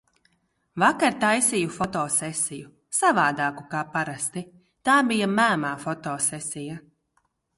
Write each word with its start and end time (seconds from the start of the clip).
Vakar 0.83 1.17
taisīju 1.23 1.73
fotosesiju. 1.75 2.71
Savādāku 3.01 3.67
kā 3.75 3.83
parasti. 3.97 4.43
Tā 4.89 4.97
bija 5.13 5.31
mēmā 5.35 5.75
fotosesija. 5.87 6.81